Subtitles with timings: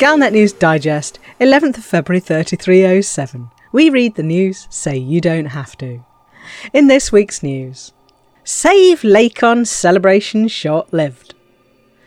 [0.00, 3.50] Galnet News Digest, 11th of February 3307.
[3.70, 6.02] We read the news so you don't have to.
[6.72, 7.92] In this week's news,
[8.42, 11.34] Save Lakon celebration short lived.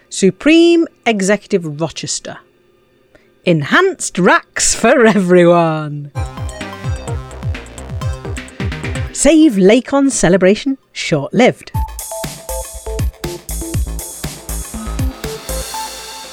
[0.10, 2.40] Supreme Executive Rochester.
[3.46, 6.12] Enhanced racks for everyone.
[9.14, 11.72] Save Lakon celebration short lived.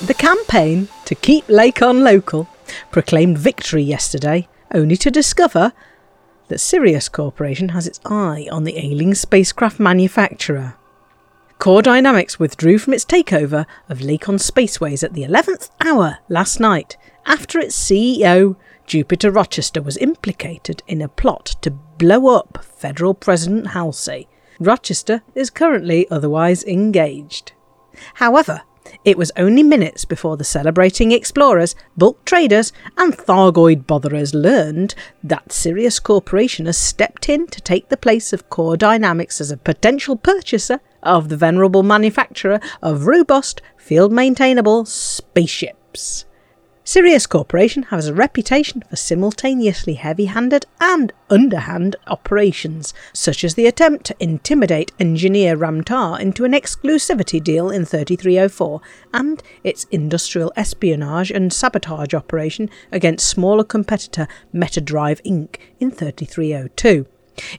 [0.02, 2.48] The campaign to keep Lakon local
[2.90, 5.74] proclaimed victory yesterday, only to discover
[6.48, 10.76] that Sirius Corporation has its eye on the ailing spacecraft manufacturer.
[11.59, 16.96] Core Dynamics withdrew from its takeover of Lakon Spaceways at the 11th hour last night
[17.26, 18.56] after its CEO,
[18.87, 24.28] Jupiter Rochester, was implicated in a plot to blow up Federal President Halsey.
[24.59, 27.52] Rochester is currently otherwise engaged.
[28.15, 28.62] However,
[29.04, 35.52] it was only minutes before the celebrating explorers, bulk traders, and Thargoid botherers learned that
[35.52, 40.16] Sirius Corporation has stepped in to take the place of Core Dynamics as a potential
[40.16, 46.26] purchaser of the venerable manufacturer of robust, field maintainable spaceships.
[46.93, 53.69] Sirius Corporation has a reputation for simultaneously heavy handed and underhand operations, such as the
[53.69, 58.80] attempt to intimidate engineer Ram Tah into an exclusivity deal in 3304
[59.15, 65.59] and its industrial espionage and sabotage operation against smaller competitor Metadrive Inc.
[65.78, 67.06] in 3302.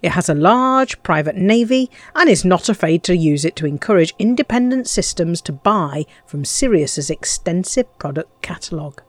[0.01, 4.13] It has a large private navy and is not afraid to use it to encourage
[4.19, 9.01] independent systems to buy from Sirius's extensive product catalogue.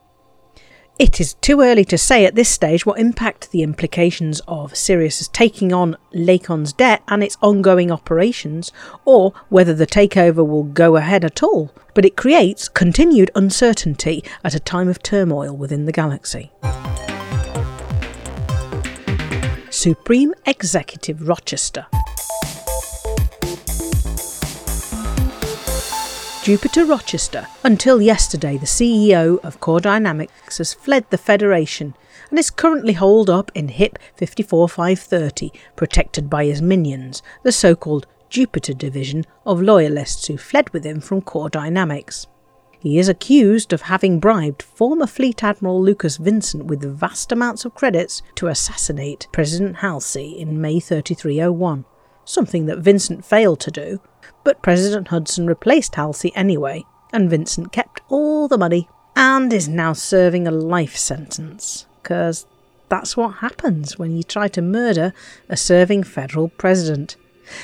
[1.02, 5.26] It is too early to say at this stage what impact the implications of Sirius
[5.26, 8.70] taking on Lakon's debt and its ongoing operations,
[9.04, 14.54] or whether the takeover will go ahead at all, but it creates continued uncertainty at
[14.54, 16.52] a time of turmoil within the galaxy.
[19.70, 21.86] Supreme Executive Rochester.
[26.42, 27.46] Jupiter Rochester.
[27.62, 31.94] Until yesterday, the CEO of Core Dynamics has fled the Federation
[32.30, 38.08] and is currently holed up in HIP 54530, protected by his minions, the so called
[38.28, 42.26] Jupiter Division of loyalists who fled with him from Core Dynamics.
[42.80, 47.76] He is accused of having bribed former Fleet Admiral Lucas Vincent with vast amounts of
[47.76, 51.84] credits to assassinate President Halsey in May 3301,
[52.24, 54.00] something that Vincent failed to do
[54.44, 59.92] but President Hudson replaced Halsey anyway, and Vincent kept all the money and is now
[59.92, 61.86] serving a life sentence.
[62.02, 62.46] Because
[62.88, 65.12] that's what happens when you try to murder
[65.48, 67.16] a serving federal president.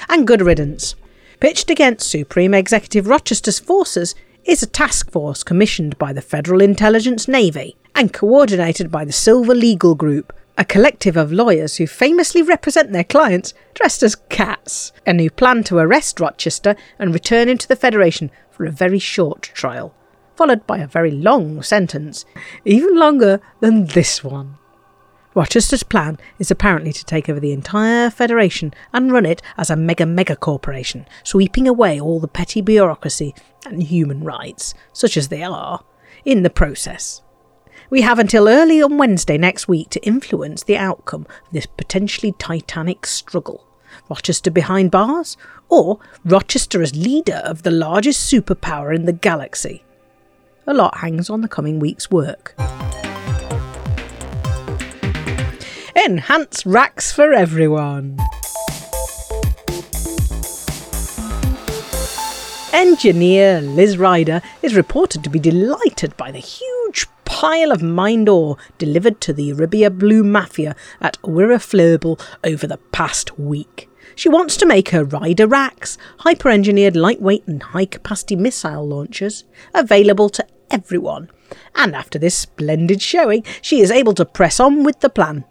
[0.09, 0.95] And good riddance.
[1.41, 4.15] Pitched against Supreme Executive Rochester's forces
[4.45, 9.55] is a task force commissioned by the Federal Intelligence Navy and coordinated by the Silver
[9.55, 15.21] Legal Group, a collective of lawyers who famously represent their clients dressed as cats, and
[15.21, 19.43] who plan to arrest Rochester and return him to the Federation for a very short
[19.43, 19.95] trial,
[20.35, 22.25] followed by a very long sentence,
[22.65, 24.59] even longer than this one.
[25.33, 29.77] Rochester's plan is apparently to take over the entire Federation and run it as a
[29.77, 33.33] mega mega corporation, sweeping away all the petty bureaucracy
[33.65, 35.85] and human rights, such as they are,
[36.25, 37.23] in the process.
[37.91, 42.33] We have until early on Wednesday next week to influence the outcome of this potentially
[42.33, 43.67] titanic struggle.
[44.11, 45.39] Rochester behind bars,
[45.71, 49.85] or Rochester as leader of the largest superpower in the galaxy.
[50.67, 52.55] A lot hangs on the coming week's work.
[55.97, 58.19] Enhance racks for everyone.
[62.73, 68.59] Engineer Liz Ryder is reported to be delighted by the huge pile of mind ore
[68.77, 73.89] delivered to the Eurybia Blue Mafia at Wirra over the past week.
[74.15, 79.45] She wants to make her Ryder racks, hyper engineered lightweight and high capacity missile launchers,
[79.75, 81.31] available to everyone.
[81.75, 85.45] And after this splendid showing, she is able to press on with the plan.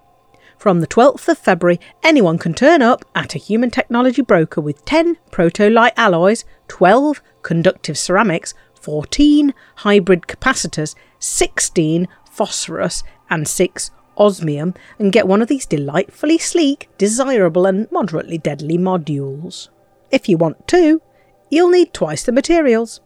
[0.58, 4.84] From the 12th of February, anyone can turn up at a human technology broker with
[4.86, 15.12] 10 proto-light alloys, 12 conductive ceramics, 14 hybrid capacitors, 16 phosphorus, and 6 osmium, and
[15.12, 19.70] get one of these delightfully sleek, desirable, and moderately deadly modules.
[20.10, 21.04] If you want two,
[21.52, 23.00] you'll need twice the materials.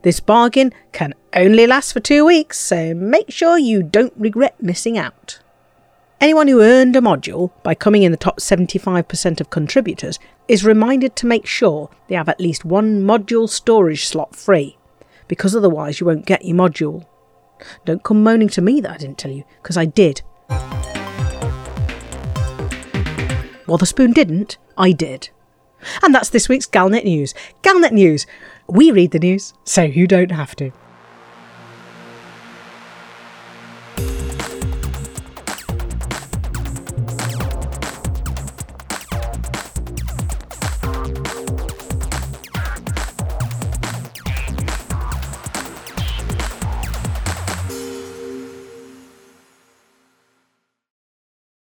[0.00, 4.96] This bargain can only last for two weeks, so make sure you don't regret missing
[4.96, 5.40] out.
[6.18, 10.18] Anyone who earned a module by coming in the top 75% of contributors
[10.48, 14.78] is reminded to make sure they have at least one module storage slot free,
[15.28, 17.04] because otherwise you won't get your module.
[17.84, 20.22] Don't come moaning to me that I didn't tell you, because I did.
[23.66, 25.28] Wotherspoon didn't, I did.
[26.02, 27.34] And that's this week's Galnet News.
[27.62, 28.26] Galnet News.
[28.68, 30.72] We read the news, so you don't have to.